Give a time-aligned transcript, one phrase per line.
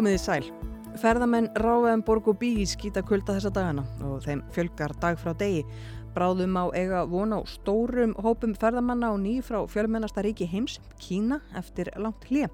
[0.00, 0.46] Komiði sæl.
[0.96, 5.34] Ferðamenn ráðaðum borg og bí í skýta kulda þessa dagana og þeim fjölgar dag frá
[5.36, 5.60] degi.
[6.14, 11.42] Bráðum á eiga von á stórum hópum ferðamanna og ný frá fjölmennasta ríki heims, Kína,
[11.52, 12.48] eftir langt hlið.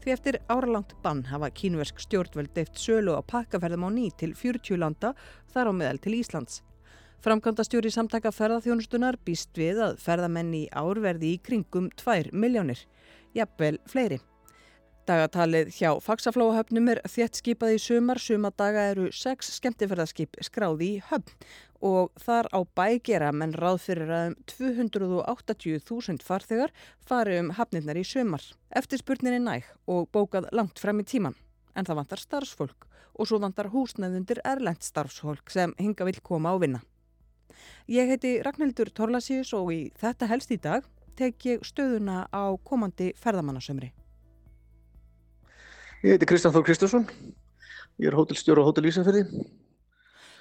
[0.00, 4.80] Því eftir áralangt bann hafa kínversk stjórnveld eftir sölu á pakkaferðum á ný til 40
[4.80, 5.12] landa
[5.52, 6.62] þar á meðal til Íslands.
[7.20, 12.80] Framkvæmdastjóri samtaka ferðarþjónustunar býst við að ferðamenni í ár verði í kringum 2 miljónir,
[13.36, 14.24] jafnvel fleiri.
[15.02, 21.46] Dagatalið hjá Faxaflóahöfnum er þétt skipað í sumar, sumadaga eru sex skemmtifærðarskip skráði í höfn
[21.82, 24.36] og þar á bægera menn ráð fyrir að um
[24.92, 26.70] 280.000 farþegar
[27.02, 28.44] fari um hafnirnar í sumar.
[28.70, 31.34] Eftirspurnin er næg og bókað langt frem í tíman,
[31.74, 32.86] en það vantar starfsfólk
[33.18, 36.84] og svo vantar húsnæðundir erlend starfsfólk sem hinga vil koma á vinna.
[37.90, 40.86] Ég heiti Ragnhildur Torlasíus og í þetta helst í dag
[41.18, 43.90] tek ég stöðuna á komandi ferðamannasömri.
[46.02, 47.04] Ég heiti Kristján Þór Kristjánsson,
[48.02, 49.20] ég er hótelstjóru á Hótel Ísafjörði.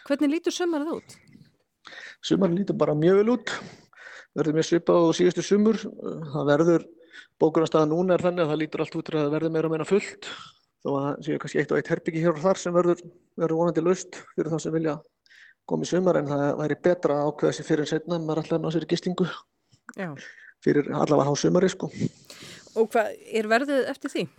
[0.07, 1.13] Hvernig lítur sömarið út?
[2.25, 3.53] Sumarinn lítur bara mjög vel út,
[4.33, 5.77] verður mér svipað á síðustu sumur.
[6.33, 6.87] Það verður,
[7.37, 9.77] bókunarstaða núna er þannig að það lítur allt út til að það verður meira og
[9.77, 10.33] meira fullt.
[10.81, 13.57] Þó að það séu kannski eitt og eitt herbyggi hér og þar sem verður, verður
[13.61, 14.99] vonandi laust fyrir það sem vilja
[15.69, 18.47] koma í sumar en það væri betra að ákveða sér fyrir en setna en maður
[18.47, 19.29] alltaf ná sér í gistingu
[19.93, 20.09] Já.
[20.65, 21.93] fyrir allavega há sumari sko.
[22.81, 24.31] Og hvað er verðið eftir því?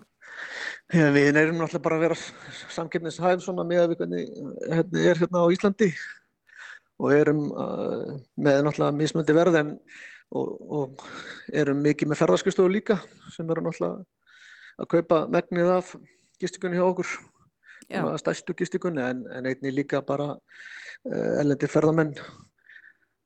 [0.92, 2.18] Við erum náttúrulega bara að vera
[2.76, 4.32] samkeppnishæf svona með að við hvernig
[4.72, 5.88] hérna er hérna á Íslandi
[7.02, 9.70] og erum uh, með náttúrulega mismöndi verð en
[10.32, 11.06] og, og
[11.52, 12.98] erum mikið með ferðarskristofu líka
[13.34, 14.04] sem eru náttúrulega
[14.82, 15.92] að kaupa megnið af
[16.40, 17.10] gistingunni hjá okkur.
[18.20, 20.32] Stærstu gistingunni en, en einni líka bara
[21.42, 22.14] ellendi ferðamenn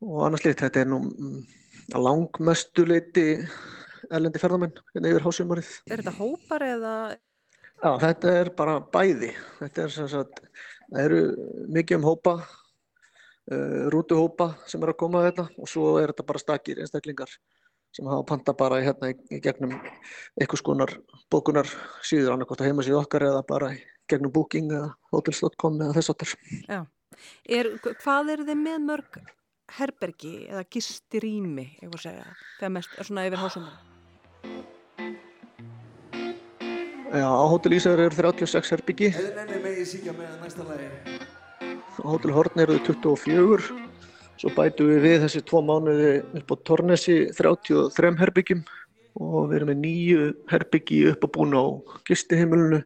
[0.04, 1.40] og annars lit þetta er nú mm,
[1.94, 3.26] að langmestu leiti
[4.10, 5.72] erlendi ferðamenn hérna yfir hásumarið.
[5.90, 6.92] Er þetta hópar eða?
[7.76, 9.32] Já, þetta er bara bæði.
[9.60, 10.40] Þetta er sem sagt,
[10.88, 11.20] það eru
[11.76, 12.34] mikið um hópa,
[13.52, 17.36] uh, rútuhópa sem er að koma að þetta og svo er þetta bara stakir einstaklingar
[17.96, 19.72] sem hafa panta bara hérna í, í gegnum
[20.36, 20.92] einhvers konar
[21.32, 21.68] bókunar
[22.04, 23.80] síður annarkot að heima síðu okkar eða bara í
[24.10, 26.34] gegnum booking eða hotels.com eða þess aftur.
[26.68, 26.82] Já,
[27.58, 27.72] er,
[28.02, 29.20] hvað er þið með mörg
[29.76, 33.95] herbergi eða gistirými, þegar mest er svona yfir hásumar?
[37.16, 39.08] Já, á Hótel Ísafjörður eru 36 herbyggi.
[39.16, 40.88] Eða nenni megi síkja með næsta lagi.
[41.96, 43.70] Á Hótel Hortn eru 24.
[44.36, 48.66] Svo bætu við við þessi tvo mánuði upp á Tornesi 33 herbyggjum
[49.16, 51.64] og við erum með nýju herbyggi upp á búin á
[52.04, 52.82] gistiheimilinu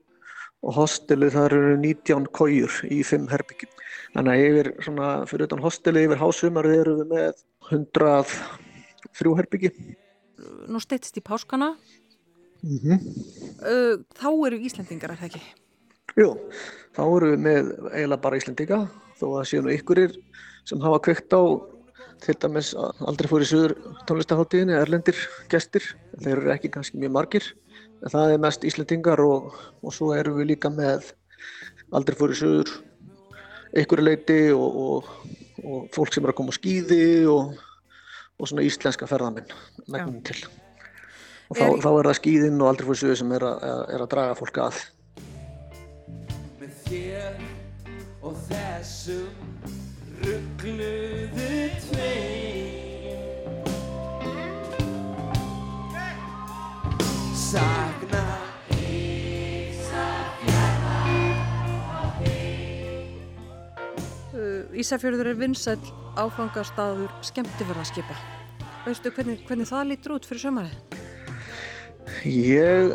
[0.62, 3.72] og hostelið það eru 19 kójur í 5 herbyggjum.
[4.14, 7.42] Þannig að yfir svona, fyrir utan hostelið yfir hásumarið eru við með
[7.72, 9.72] 103 herbyggi.
[10.70, 11.74] Nú steytist í páskana.
[12.62, 14.04] Mm -hmm.
[14.20, 15.42] þá eru Íslandingar, er það ekki?
[16.16, 16.30] Jú,
[16.96, 18.80] þá eru við með eiginlega bara Íslandinga,
[19.20, 20.16] þó að séu nú ykkurir
[20.64, 21.42] sem hafa kveikt á
[22.20, 23.74] til dæmis aldrei fór í söður
[24.06, 25.16] tónlistaháttíðinni, erlendir
[25.48, 25.82] gestir,
[26.20, 27.44] þeir eru ekki kannski mjög margir,
[28.04, 31.14] en það er mest Íslandingar og, og svo eru við líka með
[31.92, 32.70] aldrei fór í söður
[33.80, 35.10] ykkur leiti og, og,
[35.64, 37.54] og fólk sem er að koma á skýði og
[38.40, 39.52] svona íslenska ferðamenn
[39.86, 40.42] megnum til
[41.50, 44.10] og þá, þá er það skýðinn og aldrei fór sögur sem er að, er að
[44.14, 44.82] draga fólk að
[46.60, 47.34] Með þér
[48.22, 49.32] og þessum
[50.20, 51.50] ruggluðu
[51.86, 53.20] tveim
[57.50, 58.24] Sakna
[64.80, 65.80] Ísafjörður er vinsæl
[66.16, 68.14] áfangastaður skemmtiförðarskipa.
[68.86, 70.99] Veistu hvernig, hvernig það lítur út fyrir sömarið?
[72.26, 72.92] Ég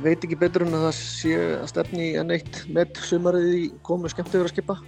[0.00, 4.08] veit ekki betur en að það sé að stefni en eitt með sömarið í komu
[4.08, 4.78] skemmtiförðarskipa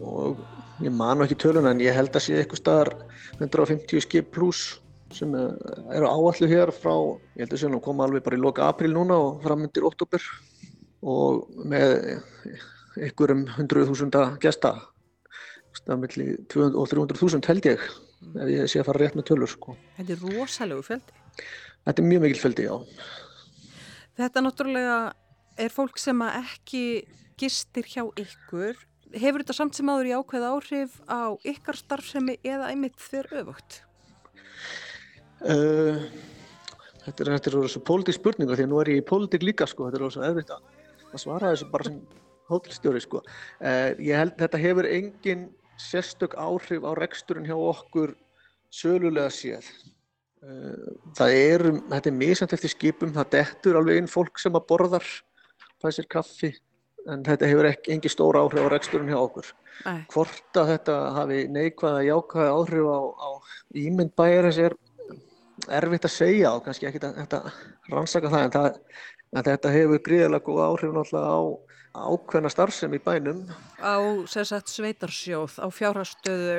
[0.00, 0.40] og
[0.80, 2.92] ég man ekki tölun en ég held að sé eitthvað staðar
[3.36, 4.78] 150 skip pluss
[5.12, 6.94] sem eru áallu hér frá,
[7.36, 10.24] ég held að sé að koma alveg bara í loka april núna og framöndir oktober
[11.04, 12.16] og með
[13.10, 14.72] ykkur um 100.000 gesta
[15.76, 17.86] stafnilli 200 og 300.000 held ég
[18.40, 19.76] ef ég sé að fara rétt með tölur sko.
[19.98, 21.24] Þetta er rosalegu fjöldi
[21.86, 22.76] Þetta er mjög mikil fjöldi, já
[24.16, 24.98] Þetta náttúrulega
[25.60, 26.84] er fólk sem ekki
[27.40, 28.76] gistir hjá ykkur
[29.14, 33.80] Hefur þetta samt sem aður í ákveð áhrif á ykkar starfsemi eða einmitt fyrir öfugt?
[35.46, 36.02] Uh,
[37.04, 39.86] þetta er er svo pólitík spurninga því að nú er ég í pólitík líka sko,
[39.86, 42.00] þetta er svo erfitt að svara þessu bara sem
[42.50, 43.22] hótelstjóri sko.
[43.60, 45.48] Uh, ég held þetta hefur engin
[45.78, 48.16] sérstök áhrif á reksturinn hjá okkur
[48.74, 49.70] sölulega séð.
[51.16, 55.06] Það er, þetta er misant eftir skipum, það dettur alveg inn fólk sem að borðar
[55.82, 56.52] fæ sér kaffi
[57.10, 59.50] en þetta hefur ekki engi stóra áhrif á reksturinn hjá okkur.
[59.86, 60.00] Nei.
[60.12, 63.28] Hvort að þetta hafi neikvæða jákvæða áhrif á, á
[63.82, 64.76] ímynd bæjarins er
[65.78, 67.50] erfitt að segja og kannski ekki að
[67.92, 68.80] rannsaka það en, það
[69.36, 71.40] en þetta hefur gríðilega góð áhrif náttúrulega á
[71.96, 73.42] ákveðna starfsem í bænum.
[73.80, 73.96] Á
[74.28, 76.56] sagt, sveitarsjóð, á fjárhastöðu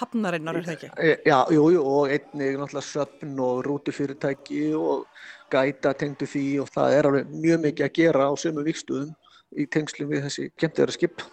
[0.00, 0.90] hafnarinnar er það ekki?
[0.96, 5.06] E, já, jú, jú, og einnig náttúrulega söpn og rútufyrirtæki og
[5.52, 9.14] gæta tengdu því og það er alveg mjög mikið að gera á sömu vikstuðum
[9.56, 11.24] í tengslum við þessi kemtiðara skip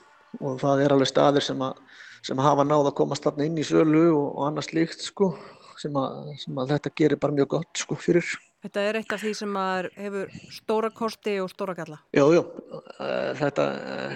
[0.42, 1.80] og það er alveg staðir sem að,
[2.26, 5.34] sem að hafa náð að komast þarna inn í sölu og, og annars líkt sko
[5.80, 8.28] sem að, sem að þetta gerir bara mjög gott sko fyrir.
[8.66, 9.58] Þetta er eitt af því sem
[9.94, 12.00] hefur stóra kosti og stóra galla?
[12.18, 12.42] Jú, jú,
[13.38, 13.66] þetta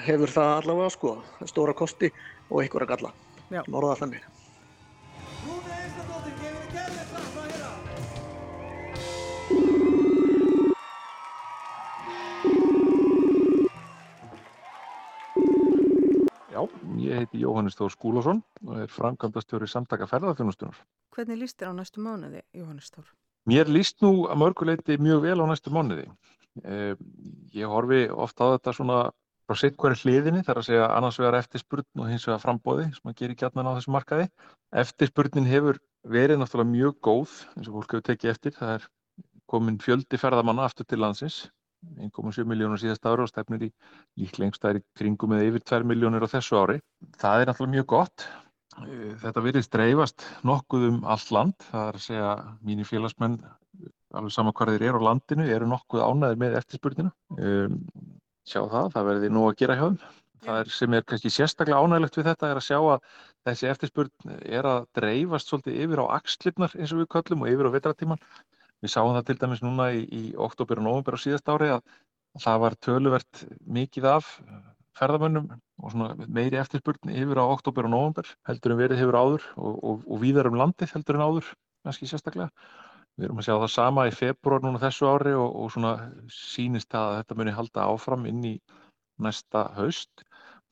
[0.07, 1.12] hefur það allavega sko,
[1.51, 2.10] stóra kosti
[2.50, 3.12] og einhverja galla,
[3.69, 4.25] morða þannig.
[16.50, 16.66] Já,
[17.06, 20.81] ég heiti Jóhannes Þór Skúlásson og er framkvæmdastjóri samtaka ferðarþjónustunar.
[21.13, 23.13] Hvernig líst þér á næstu mánuði, Jóhannes Þór?
[23.47, 26.07] Mér líst nú að mörguleiti mjög vel á næstu mánuði.
[26.63, 26.95] Eh,
[27.56, 29.00] ég horfi ofta á þetta svona
[29.47, 33.09] frá sitt hverju hliðinni, þar að segja annars vegar eftirspurn og hins vegar frambóði sem
[33.09, 34.27] að gera í gætnan á þessu markaði.
[34.83, 38.57] Eftirspurnin hefur verið náttúrulega mjög góð eins og fólk hefur tekið eftir.
[38.59, 38.89] Það er
[39.50, 41.47] komin fjöldi ferðamanna aftur til landsins
[41.97, 43.69] 1,7 miljónur síðast ára og stefnir í
[44.19, 46.77] líklengst það er í kringum eða yfir 2 miljónur á þessu ári.
[47.21, 48.25] Það er náttúrulega mjög gott.
[48.77, 51.57] Eh, þetta virðist dreifast nokkuð um allt land.
[51.71, 52.30] Það er að segja
[52.66, 53.39] mínir félagsmenn,
[54.13, 57.13] alveg sama hvað þeir eru á landinu, eru nokkuð ánæðir með eftirspurnina.
[57.38, 57.80] Um,
[58.48, 60.00] sjá það, það verði nú að gera hjá þeim.
[60.39, 63.10] Það er sem er kannski sérstaklega ánægilegt við þetta er að sjá að
[63.50, 67.68] þessi eftirspurn er að dreifast svolítið yfir á axlirnar eins og við köllum og yfir
[67.68, 68.21] á vetratíman.
[68.80, 71.83] Við sáum það til dæmis núna í, í oktober og november á síðast ári að
[72.39, 74.31] það var töluvert mikið af
[75.00, 75.48] ferðamönnum
[75.84, 75.96] og
[76.28, 80.22] meiri eftirspurn yfir á oktober og november heldur en verið hefur áður og, og, og
[80.24, 81.50] víðar um landið heldur en áður,
[81.88, 82.50] kannski sérstaklega.
[83.19, 85.94] Við erum að sjá það sama í februar núna þessu ári og, og svona
[86.31, 88.56] sínist að þetta muni halda áfram inn í
[89.19, 90.24] næsta haust.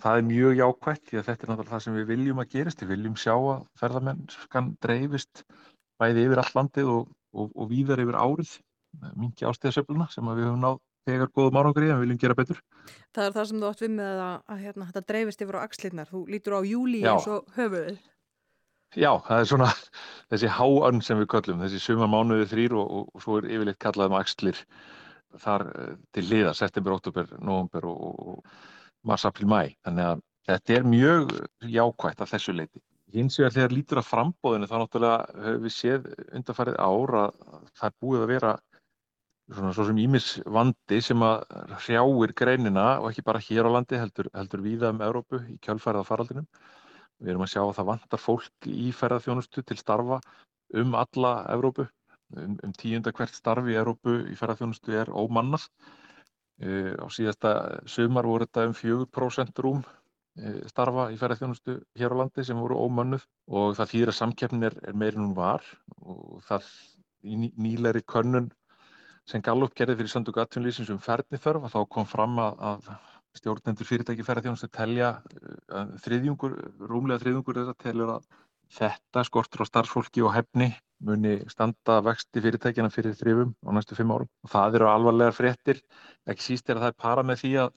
[0.04, 2.84] Það er mjög jákvætt því að þetta er náttúrulega það sem við viljum að gerist.
[2.84, 5.44] Við viljum sjá að ferðamennskan dreifist
[5.98, 7.08] bæði yfir all landið og
[7.38, 8.54] og, og víðar yfir árið
[9.20, 12.62] mingi ástíðasöfluna sem við höfum náð þegar góðum árangur í en við viljum gera betur.
[13.16, 15.66] Það er það sem þú átt við með að, að hérna, þetta dreifist yfir á
[15.66, 16.12] axlirnar.
[16.12, 17.98] Þú lítur á júli eins og höfuðið.
[18.96, 19.72] Já, það er svona
[20.32, 23.82] þessi háönn sem við köllum, þessi suma mánuðið þrýr og, og, og svo er yfirleitt
[23.84, 24.62] kallað um axlir
[25.44, 28.44] þar eh, til liða, september, oktober, november og
[29.08, 29.74] mars, april, mæ.
[29.86, 31.34] Þannig að þetta er mjög
[31.68, 32.84] jákvægt að þessu leiti.
[33.16, 37.94] Hins vegar þegar lítur að frambóðinu þá náttúrulega við séð undarfarið ára að það er
[38.04, 38.56] búið að vera
[39.52, 41.44] svona svo sem ímis vandi sem að
[41.84, 46.02] hrjáir greinina og ekki bara hér á landi heldur, heldur víða um Európu í kjölfærið
[46.04, 46.48] af faraldinum.
[47.22, 50.20] Við erum að sjá að það vantar fólk í ferðarþjónustu til starfa
[50.82, 51.88] um alla Európu.
[52.36, 55.72] Um, um tíunda hvert starf í Európu í ferðarþjónustu er ómannast.
[56.58, 57.54] Uh, á síðasta
[57.88, 59.86] sumar voru þetta um 4% rúm
[60.38, 63.24] Eh, starfa í ferðarþjónustu hér á landi sem voru ómönnuð
[63.60, 65.64] og það þýðir að samkeppnin er, er meirinn hún var
[65.98, 66.68] og það
[67.26, 68.52] í ný, nýleiri könnun
[69.28, 72.90] sem Gallup gerði fyrir Sandug Atvinnlýsins um ferðni þörf að þá kom fram að, að
[73.38, 76.58] stjórnendur fyrirtæki ferðarþjónustu telja eh, þriðjungur,
[76.90, 78.28] rúmlega þriðjungur þess að telja að
[78.78, 80.72] þetta skortur á starfsfólki og hefni
[81.08, 84.30] muni standa vexti fyrirtækina fyrir þrifum á næstu fimm árum.
[84.44, 85.82] Og það eru alvarlegar fréttir,
[86.28, 87.74] ekki síst er að það er para með því að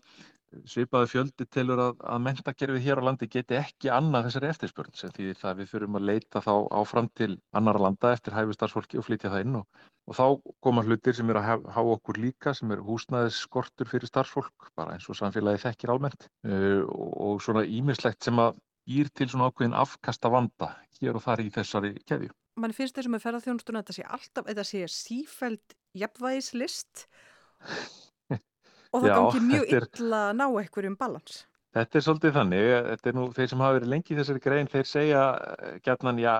[0.69, 5.13] svipaði fjöldi telur að, að mentakerfið hér á landi geti ekki annað þessari eftirspurn sem
[5.15, 9.31] því það við þurfum að leita þá áfram til annara landa eftir hæfustarfsfólki og flytja
[9.33, 10.25] það inn og, og þá
[10.67, 14.97] koma hlutir sem er að hafa okkur líka sem er húsnæðis skortur fyrir starfsfólk bara
[14.97, 18.59] eins og samfélagi þekkir almennt uh, og, svona ímislegt sem að
[18.91, 22.33] býr til svona ákveðin afkasta vanda hér og þar í þessari keðju.
[22.61, 27.07] Man finnst þessum með ferðarþjónustuna að þetta sé alltaf, þetta sé sífæld jafnvægislist
[28.91, 31.45] og það gangi mjög er, illa að ná einhverjum balans.
[31.71, 34.71] Þetta er svolítið þannig, þetta er nú þeir sem hafa verið lengi í þessari grein,
[34.71, 35.21] þeir segja
[35.87, 36.33] gætnan, já,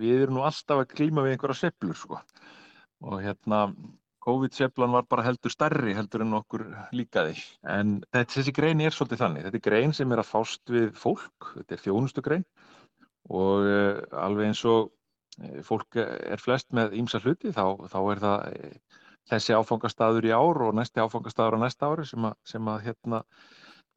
[0.00, 2.20] við erum nú alltaf að klíma við einhverja seplur, sko.
[3.04, 3.66] Og hérna,
[4.24, 6.64] COVID-seplan var bara heldur starri heldur en okkur
[6.96, 7.36] líkaði.
[7.68, 10.90] En þetta, þessi grein er svolítið þannig, þetta er grein sem er að fást við
[10.96, 12.46] fólk, þetta er þjónustu grein
[13.32, 18.24] og uh, alveg eins og uh, fólk er flest með ímsa hluti, þá, þá er
[18.24, 18.58] það
[19.30, 23.22] þessi áfangastadur í ár og næsti áfangastadur á næsta ári sem að, sem að hérna,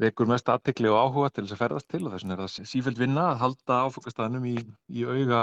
[0.02, 2.70] vekur mest aðtikli og áhuga til þess að ferðast til og þess vegna er það
[2.72, 4.56] sífælt vinna að halda áfangastadunum í,
[4.94, 5.42] í auga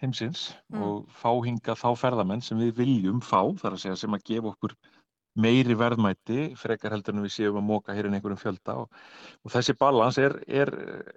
[0.00, 0.82] heimsins mm.
[0.82, 4.50] og fá hinga þá ferðamenn sem við viljum fá þar að segja sem að gefa
[4.52, 4.74] okkur
[5.34, 8.98] meiri verðmæti frekar heldur en við séum að móka hér inn einhverjum fjölda og,
[9.44, 10.72] og þessi balans er, er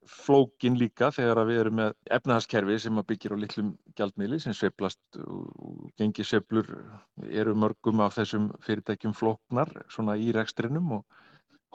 [0.07, 5.91] flókin líka þegar við erum með efnahagskerfi sem byggir á litlum gjaldmiðli sem sveplast og
[6.00, 6.72] gengir sveplur
[7.27, 11.22] eru mörgum af þessum fyrirtækjum flóknar svona í rekstrinum og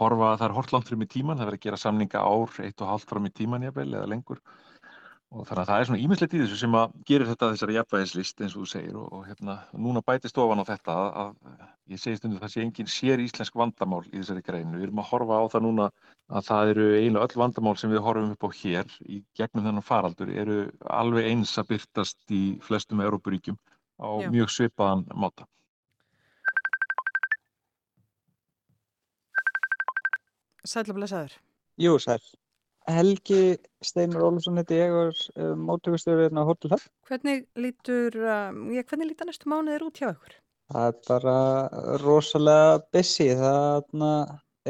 [0.00, 2.54] horfa að það er hort langt fram í tíman, það verður að gera samninga ár,
[2.64, 4.40] eitt og halvt fram í tíman jafnvel eða lengur
[5.30, 8.40] og þannig að það er svona ímislegt í þessu sem að gerir þetta þessari jafnvægislist
[8.42, 12.02] eins og þú segir og, og hérna núna bætist ofan á þetta að, að ég
[12.02, 15.38] segi stundu það sé engin sér íslensk vandamál í þessari greinu, við erum að horfa
[15.38, 15.87] á það núna
[16.30, 19.87] að það eru eiginlega öll vandamál sem við horfum upp á hér í gegnum þennan
[19.87, 20.58] faraldur eru
[20.99, 23.58] alveg eins að byrtast í flestum Európaríkjum
[24.02, 24.30] á Já.
[24.34, 25.46] mjög svipaðan máta.
[30.66, 31.38] Sæl og blessaður.
[31.80, 32.20] Jú, sæl.
[32.88, 36.84] Helgi Steinar Ólusson heiti ég og er móttökustöður hérna á Hotel Hub.
[37.08, 40.38] Hvernig lítur, um, ég, hvernig lítur næstu mánuðir út hjá ykkur?
[40.70, 41.37] Það er bara
[42.00, 43.28] rosalega busy.
[43.37, 43.92] Það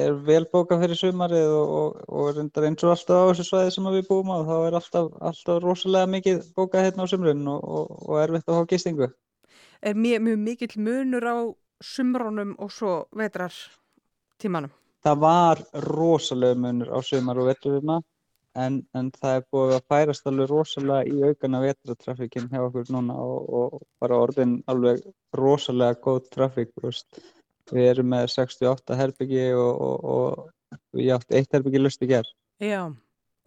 [0.00, 3.74] er vel bókað fyrir sumarið og, og, og reyndar eins og alltaf á þessu svæði
[3.76, 4.38] sem við búum á.
[4.48, 8.70] Þá er alltaf, alltaf rosalega mikið bókað hérna á sumrun og, og erfitt að hafa
[8.74, 9.10] gistingu.
[9.80, 11.36] Er mjög, mjög mikill munur á
[11.80, 13.54] sumrónum og svo vetrar
[14.40, 14.72] tímanum?
[15.04, 18.00] Það var rosalega munur á sumar og veturina
[18.58, 23.16] en, en það er búið að færast alveg rosalega í aukana vetratrafikinn hjá okkur núna
[23.16, 25.04] og, og bara orðin alveg
[25.36, 26.74] rosalega góð trafík
[27.70, 32.34] við erum með 68 herbyggi og, og, og við átt eitt herbyggi lust í gerð
[32.60, 32.90] Já,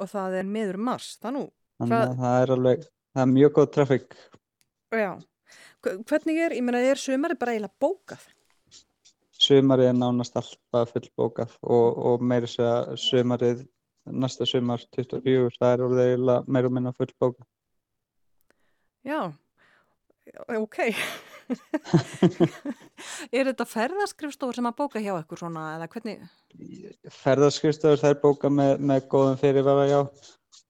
[0.02, 1.44] og það er meður mars það nú.
[1.82, 4.16] Þannig að það er alveg, það er mjög góð trafík.
[4.94, 5.12] Já,
[5.84, 8.24] hvernig er, ég meina er sumari bara eiginlega bókað?
[9.44, 13.64] Sumarið er nánast alltaf fullbókað og, og meira þess að sumarið,
[14.24, 17.48] næsta sumar 24, það er orðið eiginlega meira og minna fullbókað.
[19.04, 19.20] Já,
[20.56, 20.78] ok.
[23.36, 26.24] er þetta ferðarskrifstofur sem að bóka hjá ekkur svona eða hvernig?
[27.24, 30.00] Ferðarskrifstofur það er bókað með, með góðum fyrirvara já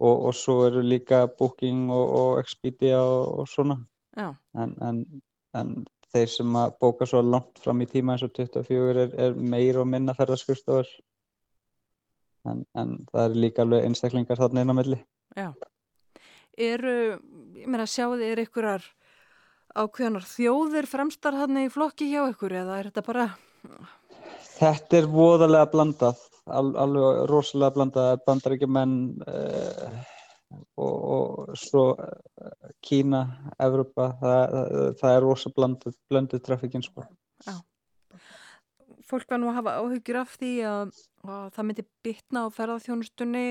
[0.03, 3.77] og, og svo eru líka Booking og, og Expedia og, og svona.
[4.17, 4.33] Já.
[4.59, 5.03] En, en,
[5.57, 5.75] en
[6.13, 9.79] þeir sem að bóka svo langt fram í tíma eins og 24 er, er meir
[9.81, 10.89] og minna ferðarskurstofur
[12.49, 14.99] en, en það er líka alveg einstaklingar þarna inn á milli.
[15.37, 15.49] Já,
[16.57, 16.97] eru
[17.57, 18.85] ég meina sjáu þið er ykkurar
[19.73, 23.27] ákveðanar þjóðir fremstar hann í flokki hjá ykkur eða er þetta bara
[24.53, 26.19] Þetta er voðalega blandað
[26.51, 28.21] al, alveg rosalega blandað.
[28.27, 28.95] Bandaríkjumenn
[29.27, 30.01] eh,
[30.77, 33.23] og, og svo eh, Kína,
[33.61, 34.57] Evropa, það,
[35.01, 37.05] það er rosa blönduð blöndu trafíkinn sko.
[37.45, 37.55] Já.
[39.07, 40.93] Fólk var nú að hafa áhugir af því að,
[41.27, 43.47] að það myndi bytna á ferðarþjónustunni,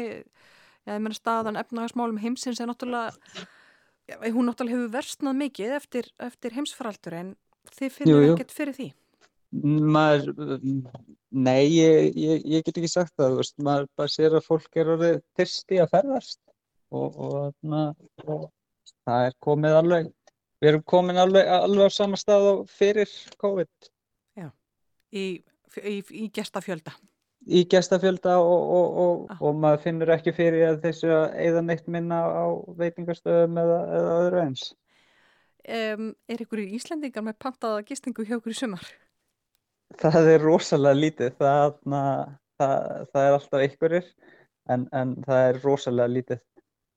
[0.89, 3.13] ég meina staðan efnahagsmálum heimsins er náttúrulega,
[4.33, 7.35] hún náttúrulega hefur versnað mikið eftir, eftir heimsfaraldur en
[7.77, 8.89] þið finnir ekkert fyrir því?
[9.53, 10.33] Maður,
[11.29, 14.95] nei, ég, ég, ég get ekki sagt það, veist, maður bara sér að fólk er
[14.95, 16.41] orðið þyrsti að ferðast
[16.97, 17.75] og, og,
[18.25, 18.47] og
[19.09, 20.11] það er komið alveg,
[20.63, 23.89] við erum komin alveg, alveg á sama stað á fyrir COVID.
[24.39, 24.51] Já,
[25.13, 25.25] í,
[25.83, 26.95] í, í gestafjölda.
[27.43, 29.41] Í gestafjölda og, ah.
[29.43, 32.47] og maður finnur ekki fyrir að þessu að eða neitt minna á
[32.79, 34.69] veitingarstöðum eða, eða öðru eins.
[35.63, 38.87] Um, er ykkur í Íslandingar með pantaða gistingu hjá ykkur í sumar?
[39.99, 42.01] Það er rosalega lítið, það, na,
[42.59, 42.79] það,
[43.13, 44.09] það er alltaf ykkurir
[44.73, 46.41] en, en það er rosalega lítið.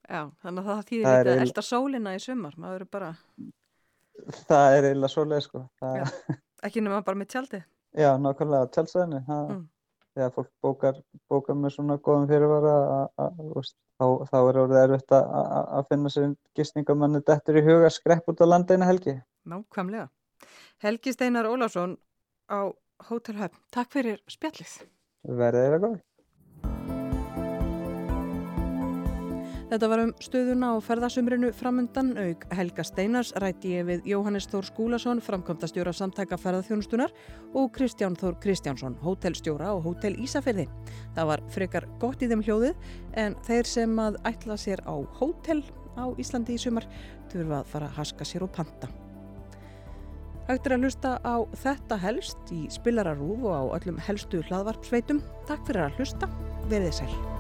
[0.06, 3.12] Já, þannig að það þýðir litið að elda sólina í sumar, maður eru bara...
[4.46, 5.62] Það er eiginlega svolítið sko.
[5.82, 5.96] Það...
[6.00, 6.36] Já,
[6.68, 7.62] ekki nema bara með tjaldi?
[7.96, 9.22] Já, nákvæmlega tjaldstæðinu.
[9.26, 9.64] Mm.
[10.16, 11.00] Þegar fólk bókar,
[11.32, 12.76] bókar með svona góðum fyrirvara
[13.18, 18.48] þá, þá er orðið erfitt að finna sér gistningamannu dettur í huga skrepp út á
[18.48, 19.18] landinu Helgi.
[19.52, 20.08] Nákvæmlega.
[20.86, 21.98] Helgi Steinar Ólásson
[22.48, 22.72] á
[23.10, 23.60] Hotel Hub.
[23.76, 24.78] Takk fyrir spjallið.
[25.28, 26.02] Verðið er að góði.
[29.66, 34.68] Þetta var um stöðuna á ferðasumrinu framundan auk Helga Steinars rætti ég við Jóhannes Þór
[34.68, 37.14] Skúlason, framkvæmdastjóra samtæka ferðarþjónustunar
[37.58, 40.68] og Kristján Þór Kristjánsson, hótelstjóra og hótel Ísafyrði.
[41.18, 42.92] Það var frekar gott í þeim hljóðið
[43.26, 45.64] en þeir sem að ætla sér á hótel
[45.98, 46.86] á Íslandi í sumar
[47.34, 48.92] þurfa að fara að haska sér og panta.
[50.46, 55.26] Hægt er að hlusta á þetta helst í spilararúf og á öllum helstu hlaðvarpsveitum.
[55.50, 56.30] Takk fyrir að hlusta,
[56.70, 57.35] verðið sæl.